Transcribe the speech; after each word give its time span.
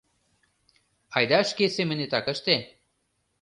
Айда 1.15 1.39
шке 1.49 1.65
семынетак 1.75 2.25
ыште. 2.33 2.55